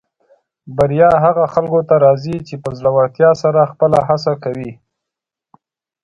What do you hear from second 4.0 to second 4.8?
هڅه کوي.